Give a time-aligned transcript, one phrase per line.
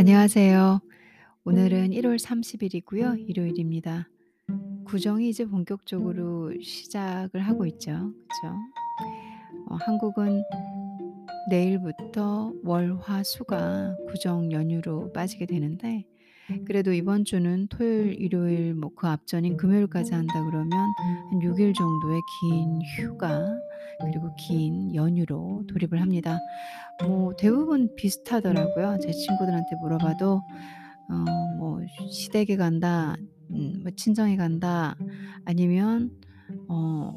[0.00, 0.80] 안녕하세요.
[1.44, 3.16] 오늘은 1월 30 일이고요.
[3.16, 4.08] 일요일입니다.
[4.86, 7.90] 구정이 이제 본격적으로 시작을 하고 있죠.
[8.22, 8.56] 그쵸?
[9.68, 10.42] 어 한국은
[11.50, 16.06] 내일부터 월, 화, 수가 구정 연휴로 빠지게 되는데
[16.66, 20.72] 그래도 이번 주는 토요일, 일요일 뭐 그 앞전인 금요일까지 한다 그러면
[21.30, 23.58] 한 6일 정도의 긴 휴가
[24.00, 26.38] 그리고 긴 연휴로 돌입을 합니다.
[27.06, 28.98] 뭐 대부분 비슷하더라고요.
[29.02, 30.42] 제 친구들한테 물어봐도
[31.10, 31.24] 어
[31.58, 33.16] 뭐 "시댁에 간다."
[33.50, 34.96] 음 뭐 "친정에 간다."
[35.44, 36.10] 아니면
[36.68, 37.16] 어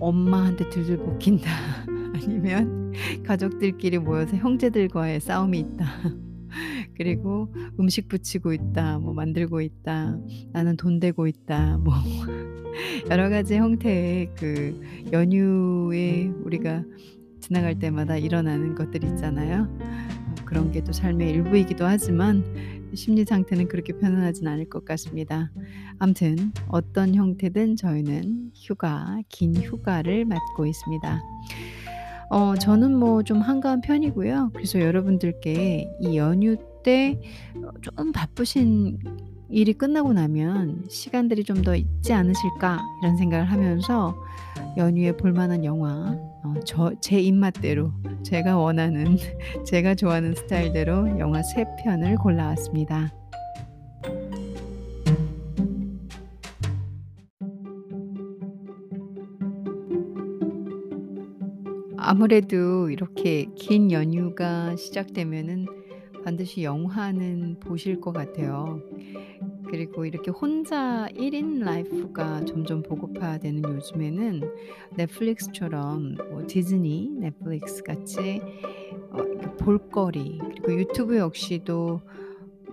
[0.00, 1.50] "엄마한테 들들 볶인다."
[2.14, 2.92] 아니면
[3.26, 5.86] "가족들끼리 모여서 형제들과의 싸움이 있다."
[6.96, 10.18] 그리고 "음식 부치고 있다." 뭐 "만들고 있다."
[10.52, 11.94] "나는 돈 되고 있다." 뭐
[13.10, 14.80] 여러 가지 형태의 그
[15.12, 16.84] 연휴에 우리가
[17.40, 19.68] 지나갈 때마다 일어나는 것들 있잖아요.
[19.80, 22.44] 어 그런 게 또 삶의 일부이기도 하지만
[22.94, 25.50] 심리 상태는 그렇게 편안하진 않을 것 같습니다.
[25.98, 31.20] 암튼 어떤 형태든 저희는 휴가, 긴 휴가를 맞고 있습니다.
[32.30, 34.50] 어 저는 뭐 좀 한가한 편이고요.
[34.54, 38.98] 그래서 여러분들께 이 연휴 때어좀 바쁘신
[39.48, 44.16] 일이 끝나고 나면 '시간들이 좀 더 있지 않으실까?' 이런 생각을 하면서
[44.76, 49.16] 연휴에 볼 만한 영화 어 저 제 입맛대로 제가 원하는
[49.66, 53.12] 제가 좋아하는 스타일대로 영화 3 편을 골라 왔습니다.
[62.06, 65.66] 아무래도 이렇게 긴 연휴가 시작되면은
[66.22, 68.80] 반드시 영화는 보실 것 같아요.
[69.68, 74.40] 그리고 이렇게 혼자 1인 life가 점점 보급화되는 요즘에는
[74.96, 78.40] 넷플릭스처럼 뭐 디즈니, 넷플릭스 같이
[79.10, 79.24] 어
[79.58, 82.02] 볼거리 그리고 유튜브 역시도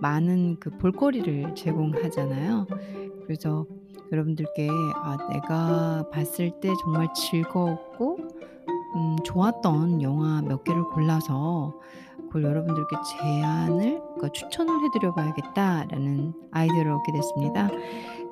[0.00, 2.68] 많은 그 볼거리를 제공하잖아요.
[3.24, 3.66] 그래서
[4.12, 8.43] 여러분들께 아 내가 봤을 때 정말 즐거웠고
[8.96, 11.74] 음 좋았던 영화 몇 개를 골라서
[12.26, 17.68] 그걸 여러분들께 제안을 그러니까 추천을 해 드려 봐야겠다라는 아이디어를 얻게 됐습니다.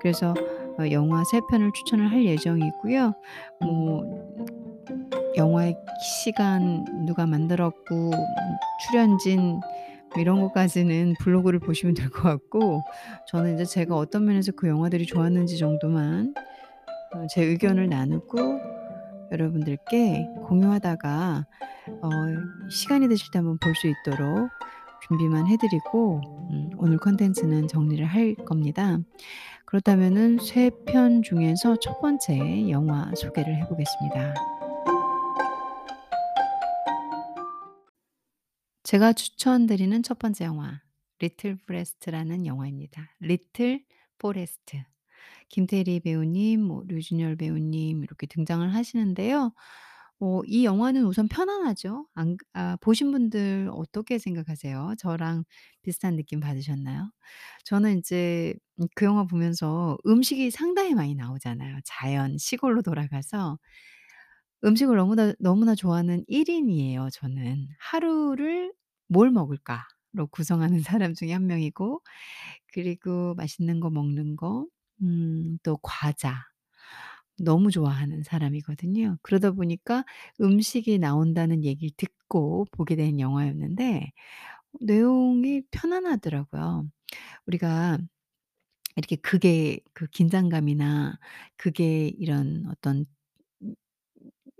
[0.00, 0.34] 그래서
[0.78, 3.12] 어 영화 3 편을 추천을 할 예정이고요.
[3.60, 4.04] 뭐
[5.36, 5.76] 영화의
[6.24, 8.56] 시간 누가 만들었고 음
[8.86, 9.60] 출연진
[10.14, 12.82] 뭐 이런 것까지는 블로그를 보시면 될 것 같고
[13.28, 16.34] 저는 인제 제가 어떤 면에서 그 영화들이 좋았는지 정도만
[17.14, 18.38] 어제 의견을 나누고
[19.32, 21.46] 여러분들께 공유하다가
[22.02, 22.10] 어
[22.70, 24.50] 시간이 되실 때 한번 볼 수 있도록
[25.08, 26.20] 준비만 해 드리고
[26.50, 28.98] 음 오늘 콘텐츠는 정리를 할 겁니다.
[29.64, 34.34] 그렇다면은 3편 중에서 첫 번째 영화 소개를 해 보겠습니다.
[38.84, 40.82] 제가 추천드리는 첫 번째 영화
[41.18, 43.10] 리틀 포레스트라는 영화입니다.
[43.20, 43.84] 리틀
[44.18, 44.82] 포레스트.
[45.48, 49.52] 김태리 배우님 뭐 류준열 배우님 이렇게 등장을 하시는데요.
[50.20, 52.06] 어 이 영화는 우선 편안하죠.
[52.14, 54.94] 안 아 보신 분들 어떻게 생각하세요?
[54.98, 55.44] 저랑
[55.82, 57.10] 비슷한 느낌 받으셨나요?
[57.64, 58.02] 저는
[58.80, 61.78] 음그 영화 보면서 음식이 상당히 많이 나오잖아요.
[61.84, 63.58] 자연, 시골로 돌아가서
[64.64, 67.68] 음식을 너무나 너무나 좋아하는 1 인이에요 저는.
[67.78, 68.72] '하루를
[69.08, 72.02] 뭘 먹을까?'로 구성하는 사람 중에 한 명이고
[72.72, 74.66] 그리고 맛있는 거 먹는 거
[75.02, 76.34] 음 또 과자
[77.38, 79.18] 너무 좋아하는 사람이거든요.
[79.22, 80.04] 그러다 보니까
[80.40, 84.12] 음식이 나온다는 얘기를 듣고 보게 된 영화였는데
[84.82, 86.86] 내용이 편안하더라고요.
[87.46, 87.98] 우리가
[88.96, 91.18] 이렇게 극의 그 긴장감이나
[91.56, 93.06] 극의 이런 어떤
[93.62, 93.74] 음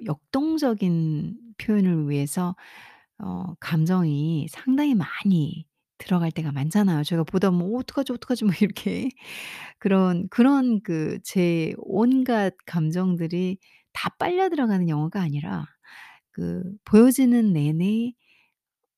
[0.06, 2.56] 역동적인 표현을 위해서
[3.19, 5.66] 어 감정이 상당히 많이
[6.04, 7.04] 들어갈 때가 많잖아요.
[7.04, 9.10] 제가 보다 어 어떡하지, 어떡하지?' 막 이렇게
[9.78, 13.58] 그런 그런 그 제 온갖 감정들이
[13.92, 15.66] 다 빨려 들어가는 영화가 아니라
[16.32, 18.14] 그 보여지는 내내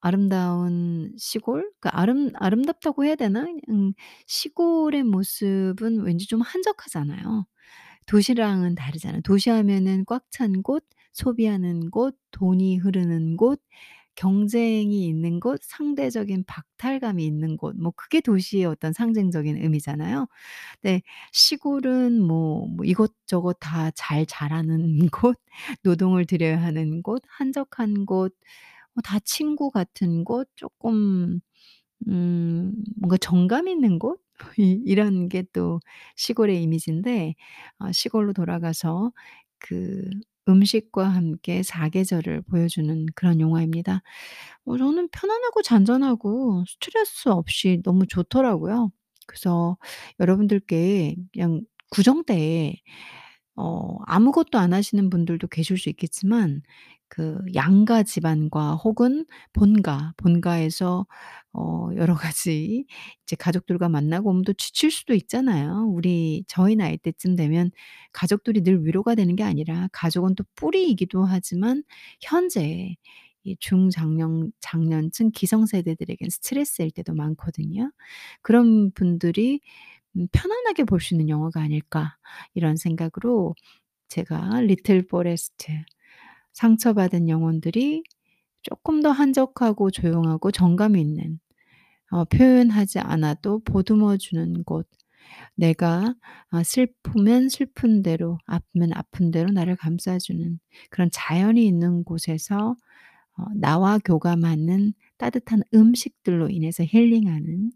[0.01, 1.71] 아름다운 시골?
[1.81, 3.47] 그 아름 아름답다고 해야 되나?
[3.71, 3.93] 음
[4.27, 7.47] 시골의 모습은 왠지 좀 한적하잖아요.
[8.07, 9.23] 도시랑은 다르잖아요.
[9.23, 13.63] 도시하면은 꽉 찬 곳, 소비하는 곳, 돈이 흐르는 곳,
[14.17, 20.27] 경쟁이 있는 곳, 상대적인 박탈감이 있는 곳 뭐 그게 도시의 어떤 상징적인 의미잖아요.
[20.83, 21.03] 네.
[21.33, 25.39] 시골은 뭐 뭐 이것저것 다 잘 자라는 곳,
[25.83, 28.35] 노동을 들여야 하는 곳, 한적한 곳,
[28.95, 31.41] 뭐 다 친구 같은 곳, 쪼끔
[32.09, 34.21] 음 뭔가 정감 있는 곳?
[34.61, 35.81] 이 이런 게 또
[36.17, 37.35] 시골의 이미지인데
[37.79, 39.13] 어 시골로 돌아가서
[39.59, 40.03] 그
[40.49, 44.03] 음식과 함께 사계절을 보여주는 그런 영화입니다.
[44.67, 48.91] 어 저는 편안하고 잔잔하고 스트레스 없이 너무 좋더라고요.
[49.27, 49.77] 그래서
[50.21, 52.77] 여러분들께 그냥 구정때에
[53.57, 56.63] 어 아무것도 안 하시는 분들도 계실 수 있겠지만
[57.09, 61.07] 그 양가 집안과 혹은 본가, 본가에서
[61.53, 62.85] 어 여러 가지
[63.23, 65.87] 이제 가족들과 만나고 오면 또 지칠 수도 있잖아요.
[65.89, 67.71] 우리 저희 나이대쯤 되면
[68.13, 71.85] 가족들이 늘 위로가 되는 게 아니라 가족은 또 뿌리이기도 하지만
[72.21, 72.97] 현재
[73.45, 77.93] 이 중장년 장년층 기성세대들에겐 스트레스일 때도 많거든요.
[78.43, 79.61] 그런 분들이
[80.04, 82.17] 음' 편안하게 볼 수 있는 영화가 아닐까.'
[82.55, 83.55] 이런 생각으로
[84.09, 85.73] 제가 리틀 포레스트
[86.55, 88.05] 상처받은 영혼들이
[88.63, 91.41] 쪼끔 더 한적하고 조용하고 정감 있는
[92.13, 94.89] 어 표현하지 않아도 보듬어 주는 곳
[95.57, 96.15] 내가
[96.51, 100.59] 아 슬프면 슬픈 대로 아프면 아픈 대로 나를 감싸 주는
[100.91, 102.77] 그런 자연이 있는 곳에서
[103.39, 107.73] 어 나와 교감하는 따뜻한 음식들로 인해서 힐링하는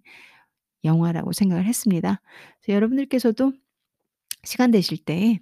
[0.85, 2.21] 영화라고 생각을 했습니다.
[2.69, 3.53] 여러분들께서도
[4.45, 5.39] 시간 되실 때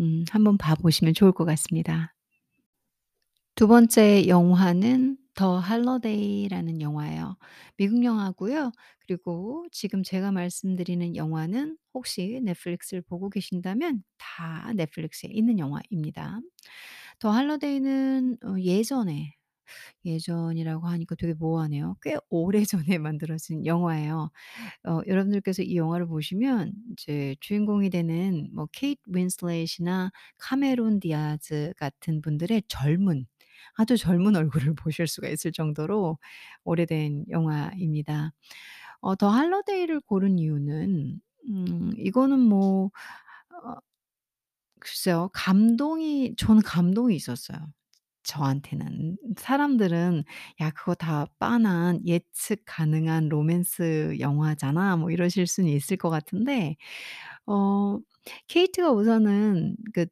[0.00, 2.14] 음 한번 봐 보시면 좋을 것 같습니다.
[3.54, 7.36] 두 번째 영화는 더 할러데이라는 영화예요.
[7.76, 8.72] 미국 영화고요.
[9.00, 16.40] 그리고 지금 제가 말씀드리는 영화는 혹시 넷플릭스를 보고 계신다면 다 넷플릭스에 있는 영화입니다.
[17.18, 19.34] 더 할러데이는 어 예전에
[20.04, 21.96] 예전이라고 하니까 되게 모호하네요.
[22.02, 24.30] 꽤 오래전에 만들어진 영화예요.
[24.86, 32.62] 어 여러분들께서 이 영화를 보시면 이제 주인공이 되는 뭐 케이트 윈슬렛이나 카메론 디아즈 같은 분들의
[32.68, 33.26] 젊은
[33.76, 36.18] 아주 젊은 얼굴을 보실 수가 있을 정도로
[36.64, 38.32] 오래된 영화입니다.
[39.02, 42.90] 어 더 할러데이를 고른 이유는 음 이거는 뭐
[43.64, 43.76] 어
[44.80, 45.30] 글쎄요.
[45.32, 47.58] 감동이 저는 감동이 있었어요.
[48.24, 49.16] 저한테는.
[49.38, 50.24] 사람들은
[50.60, 56.76] "야 그거 다 빤한 예측 가능한 로맨스 영화잖아." 뭐 이러실 수는 있을 것 같은데
[57.46, 57.98] 어
[58.48, 60.06] 케이트가 우선은 그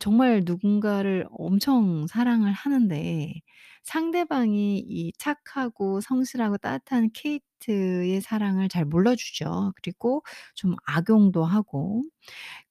[0.00, 3.34] 정말 누군가를 엄청 사랑을 하는데
[3.84, 9.72] 상대방이 이 착하고 성실하고 따뜻한 케이트의 사랑을 잘 몰라주죠.
[9.76, 10.22] 그리고
[10.54, 12.02] 좀 악용도 하고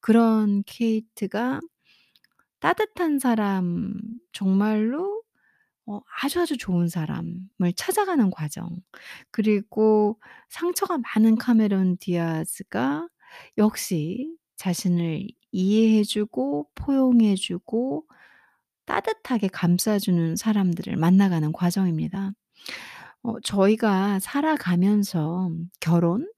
[0.01, 1.61] 그런 케이트가
[2.61, 3.95] 따뜻한 사람
[4.33, 5.23] 정말로
[5.87, 8.69] 어 아주 아주 좋은 사람을 찾아가는 과정
[9.31, 10.19] 그리고
[10.49, 13.09] 상처가 많은 카메론 디아즈가
[13.57, 18.05] 역시 자신을 이해해 주고 포용해 주고
[18.85, 22.33] 따뜻하게 감싸 주는 사람들을 만나가는 과정입니다.
[23.23, 26.29] 어 저희가 살아가면서 결혼,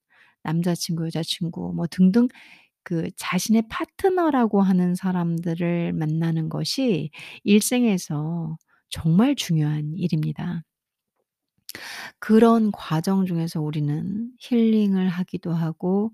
[0.44, 2.28] 남자친구, 여자친구 뭐 등등
[2.83, 7.12] 그 자신의 파트너라고 하는 사람들을 만나는 것이
[7.44, 8.57] 일생에서
[8.89, 10.63] 정말 중요한 일입니다.
[12.19, 16.12] 그런 과정 중에서 우리는 힐링을 하기도 하고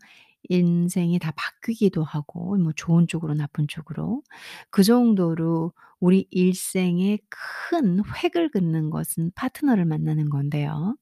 [0.49, 4.23] 인생이 다 바뀌기도 하고 뭐 좋은 쪽으로 나쁜 쪽으로
[4.71, 10.95] 그 정도로 우리 일생에 큰 획을 긋는 것은 파트너를 만나는 건데요.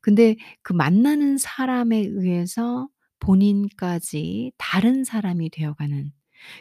[0.00, 2.88] 근데 그 만나는 사람에 의해서
[3.22, 6.12] 본인까지 다른 사람이 되어가는.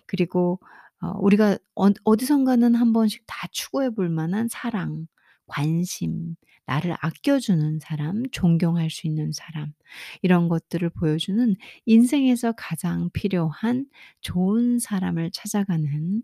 [0.08, 0.60] 그리고
[1.02, 5.08] 어 우리가 어 어디선가는 한 번씩 다 추구해 볼 만한 사랑,
[5.48, 6.36] 관심,
[6.68, 9.74] 나를 아껴주는 사람, 존경할 수 있는 사람
[10.22, 11.56] 이런 것들을 보여주는
[11.86, 13.88] 인생에서 가장 필요한
[14.22, 16.22] 좋은 사람을 찾아가는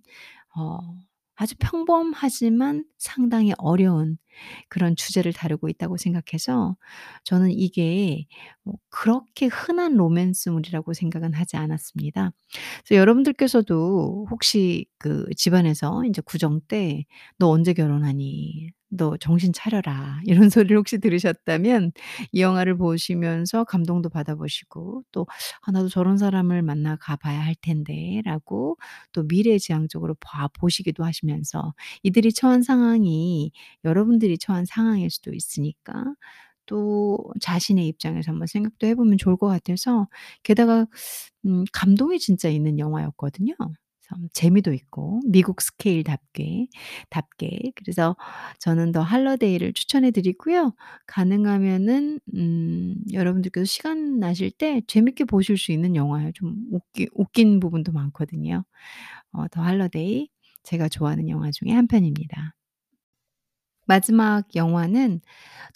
[0.55, 0.79] 어
[1.38, 4.17] 아주 평범하지만 상당히 어려운
[4.70, 6.77] 그런 주제를 다루고 있다고 생각해서
[7.25, 8.27] 저는 이게
[8.63, 12.32] 뭐 그렇게 흔한 로맨스물이라고 생각은 하지 않았습니다.
[12.88, 17.06] 그래서 여러분들께서도 혹시 그 집안에서 인제 구정 때
[17.39, 18.72] "너 언제 결혼하니?
[18.89, 21.91] 너 정신 차려라." 이런 소리를 혹시 들으셨다면
[22.32, 25.27] 이 영화를 보시면서 감동도 받아 보시고 또
[25.63, 28.77] '아 나도 저런 사람을 만나 가 봐야 할 텐데.'라고
[29.13, 33.51] 또 미래지향적으로 봐 보시기도 하시면서 이들이 처한 상황이
[33.86, 36.03] 여러분들이 처한 상황일 수도 있으니까
[36.65, 40.08] 또 자신의 입장에서 한번 생각도 해 보면 좋을 것 같아서
[40.44, 40.86] 게다가
[41.46, 43.56] 음 감동이 진짜 있는 영화였거든요.
[44.09, 46.67] 그래서 재미도 있고 미국 스케일답게
[47.09, 48.15] 답게 그래서
[48.59, 50.73] 저는 더 할러데이를 추천해 드리고요.
[51.07, 56.31] 가능하면은 음 여러분들께서 시간 나실 때 재밌게 보실 수 있는 영화예요.
[56.33, 58.63] 좀 웃기 웃긴 부분도 많거든요.
[59.33, 60.29] 어 더 할러데이
[60.63, 62.55] 제가 좋아하는 영화 중에 한 편입니다.
[63.85, 65.21] 마지막 영화는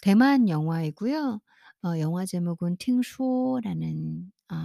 [0.02, 1.40] 대만 영화이고요.
[1.84, 4.56] 어 영화 제목은 팅슈오라는 어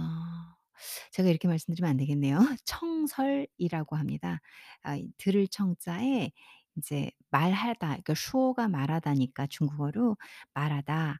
[1.12, 2.38] 제가 이렇게 말씀드리면 안 되겠네요.
[2.64, 4.40] 청설이라고 합니다.
[4.82, 6.30] 아 이 들을 청자에
[6.76, 10.16] 인제 말하다 그러니까 슈어가 말하다니까 중국어로
[10.54, 11.18] 말하다.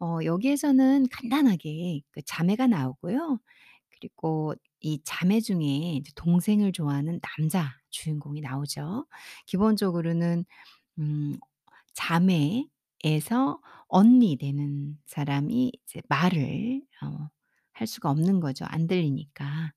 [0.00, 3.40] 어 여기에서는 간단하게 그 자매가 나오고요.
[3.90, 9.06] 그리고 이 자매 중에 이제 동생을 좋아하는 남자 주인공이 나오죠.
[9.46, 10.44] 기본적으로는
[10.98, 11.36] 음
[11.94, 17.28] 자매에서 언니 되는 사람이 이제 말을 어
[17.72, 19.72] 할 수가 없는 거죠, 안 들리니까.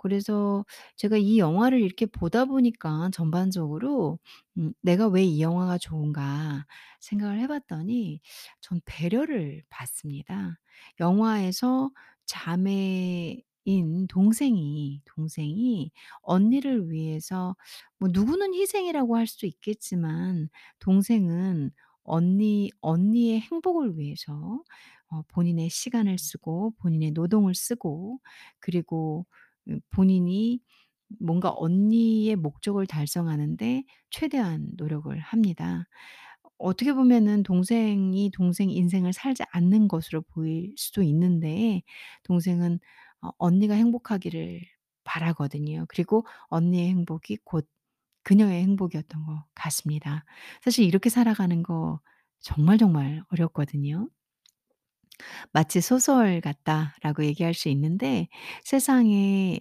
[0.00, 0.64] 그래서
[0.96, 4.18] 제가 이 영화를 이렇게 보다 보니까 전반적으로
[4.58, 6.66] 음 '내가 왜 이 영화가 좋은가.'
[7.00, 8.20] 생각을 해 봤더니
[8.60, 10.58] 전 배려를 받습니다.
[11.00, 11.90] 영화에서
[12.26, 13.42] 자매인
[14.08, 15.90] 동생이 동생이
[16.22, 17.56] 언니를 위해서
[17.98, 20.48] 뭐 누구는 희생이라고 할 수도 있겠지만
[20.78, 21.72] 동생은
[22.04, 24.62] 언니 언니의 행복을 위해서
[25.10, 28.20] 어 본인의 시간을 쓰고 본인의 노동을 쓰고
[28.60, 29.26] 그리고
[29.68, 30.60] 음 본인이
[31.20, 35.86] 뭔가 언니의 목적을 달성하는 데 최대한 노력을 합니다.
[36.58, 41.82] 어떻게 보면은 동생이 동생 인생을 살지 않는 것으로 보일 수도 있는데
[42.24, 42.80] 동생은
[43.22, 44.62] 어 언니가 행복하기를
[45.04, 45.86] 바라거든요.
[45.88, 47.68] 그리고 언니의 행복이 곧
[48.24, 50.24] 그녀의 행복이었던 것 같습니다.
[50.64, 52.00] 사실 이렇게 살아가는 거
[52.40, 54.08] 정말 정말 어렵거든요.
[55.52, 58.28] 마치 '소설 같다.'라고 얘기할 수 있는데
[58.64, 59.60] 세상에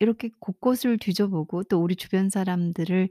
[0.00, 3.08] 이렇게 곳곳을 뒤져보고 또 우리 주변 사람들을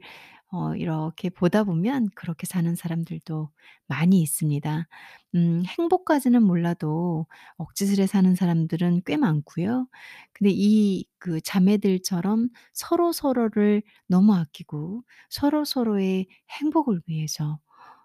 [0.52, 3.50] 어 이렇게 보다 보면 그렇게 사는 사람들도
[3.88, 4.86] 많이 있습니다.
[5.34, 7.26] 음 행복까지는 몰라도
[7.58, 9.88] 억지스레 사는 사람들은 꽤 많고요.
[10.32, 17.58] 근데 이 그 자매들처럼 서로서로를 너무 아끼고 서로서로의 행복을 위해서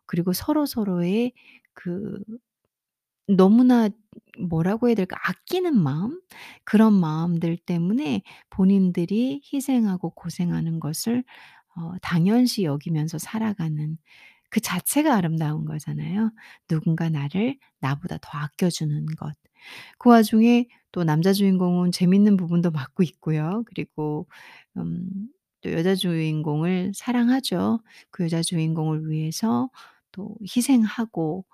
[0.07, 1.33] 그리고 서로서로의
[1.73, 2.19] 그
[3.35, 3.89] 너무나
[4.39, 5.17] 뭐라고 해야 될까?
[5.23, 6.21] 아끼는 마음?
[6.65, 11.23] 그런 마음들 때문에 본인들이 희생하고 고생하는 것을
[11.75, 13.97] 어 당연시 여기면서 살아가는
[14.49, 16.31] 그 자체가 아름다운 거잖아요.
[16.67, 19.33] 누군가 나를 나보다 더 아껴 주는 것.
[19.99, 23.63] 그 와중에 또 남자 주인공은 재밌는 부분도 맡고 있고요.
[23.67, 24.27] 그리고
[24.77, 25.09] 음
[25.63, 27.81] 또 여자 주인공을 사랑하죠.
[28.09, 29.69] 그 여자 주인공을 위해서
[30.11, 31.45] 또 희생하고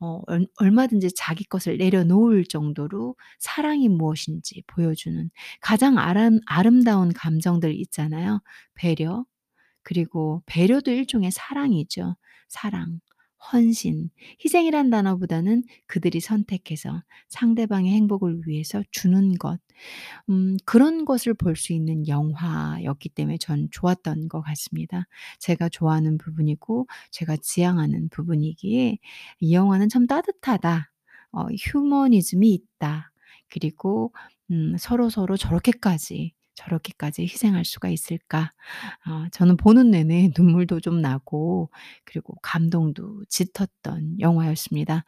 [0.00, 8.40] 어얼 얼마든지 자기 것을 내려놓을 정도로 사랑이 무엇인지 보여주는 가장 아람 아름다운 감정들 있잖아요.
[8.74, 9.24] 배려
[9.82, 12.16] 그리고 배려도 일종의 사랑이죠.
[12.48, 13.00] 사랑,
[13.52, 14.10] 헌신,
[14.44, 19.58] 희생이란 단어보다는 그들이 선택해서 상대방의 행복을 위해서 주는 것
[20.30, 25.06] 음 그런 것을 볼 수 있는 영화였기 때문에 전 좋았던 것 같습니다.
[25.40, 28.98] 제가 좋아하는 부분이고 제가 지향하는 부분이기에
[29.40, 30.90] '이 영화는 참 따뜻하다.
[31.32, 33.10] 어 휴머니즘이 있다.
[33.50, 34.12] 그리고
[34.50, 38.52] 음 서로 서로 저렇게까지, 저렇게까지 희생할 수가 있을까?'
[39.08, 41.70] 어 저는 보는 내내 눈물도 좀 나고
[42.04, 45.04] 그리고 감동도 짙었던 영화였습니다.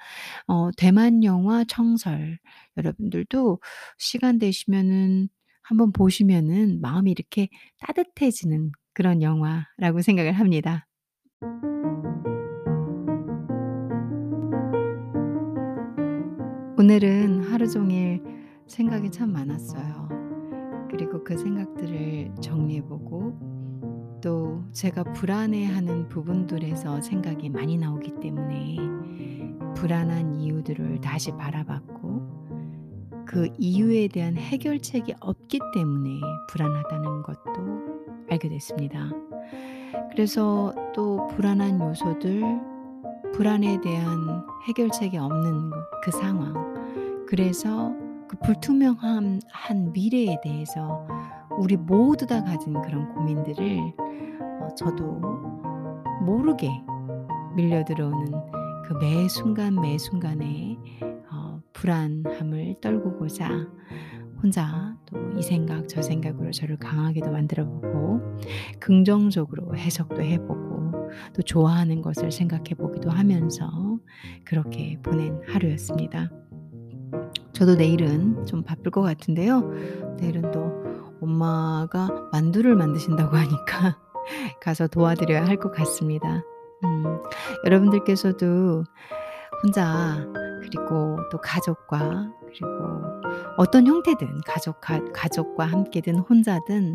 [0.48, 2.38] 어 대만 영화 청설
[2.76, 3.60] 여러분들도
[3.98, 5.28] 시간 되시면은
[5.62, 10.86] 한번 보시면은 마음이 이렇게 따뜻해지는 그런 영화라고 생각을 합니다.
[16.76, 18.22] 오늘은 하루 종일
[18.66, 20.09] 생각이 참 많았어요.
[20.90, 23.38] 그리고 그 생각들을 정리해 보고
[24.20, 28.76] 또 제가 불안해하는 부분들에서 생각이 많이 나오기 때문에
[29.76, 32.40] 불안한 이유들을 다시 바라봤고
[33.24, 39.10] 그 이유에 대한 해결책이 없기 때문에 불안하다는 것도 알게 됐습니다.
[40.10, 42.42] 그래서 또 불안한 요소들,
[43.32, 46.52] 불안에 대한 해결책이 없는 것그 상황
[47.26, 47.94] 그래서
[48.30, 51.04] 그 불투명함 한 미래에 대해서
[51.58, 53.92] 우리 모두 다 가진 그런 고민들을
[54.62, 55.20] 어 저도
[56.24, 56.70] 모르게
[57.56, 58.30] 밀려 들어오는
[58.86, 60.78] 그 매 순간, 매 순간에
[61.32, 63.48] 어 불안함을 떨구고자
[64.40, 68.20] 혼자 또 이 생각 저 생각으로 저를 강하게도 만들어 보고
[68.78, 70.92] 긍정적으로 해석도 해 보고
[71.34, 73.68] 또 좋아하는 것을 생각해 보기도 하면서
[74.44, 76.30] 그렇게 보낸 하루였습니다.
[77.60, 79.60] 저도 내일은 좀 바쁠 것 같은데요.
[80.18, 80.72] 내일은 또
[81.20, 83.98] 엄마가 만두를 만드신다고 하니까
[84.62, 86.42] 가서 도와드려야 할 것 같습니다.
[86.84, 87.18] 음
[87.66, 88.84] 여러분들께서도
[89.62, 90.26] 혼자
[90.62, 93.02] 그리고 또 가족과 그리고
[93.58, 96.94] 어떤 형태든 가족 가 가족과 함께든 혼자든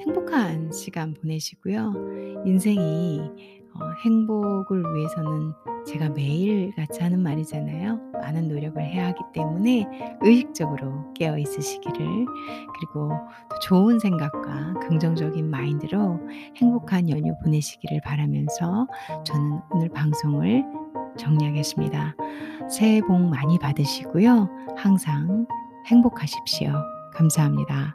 [0.00, 1.92] 행복한 시간 보내시고요.
[2.46, 5.52] 인생이 어 행복을 위해서는
[5.86, 7.98] 제가 매일 같이 하는 말이잖아요.
[8.12, 9.86] 많은 노력을 해야 하기 때문에
[10.20, 13.10] 의식적으로 깨어 있으시기를 그리고
[13.48, 16.20] 또 좋은 생각과 긍정적인 마인드로
[16.56, 18.86] 행복한 연휴 보내시기를 바라면서
[19.24, 20.64] 저는 오늘 방송을
[21.16, 22.16] 정리하겠습니다.
[22.68, 24.48] 새해 복 많이 받으시고요.
[24.76, 25.46] 항상
[25.86, 26.72] 행복하십시오.
[27.12, 27.94] 감사합니다.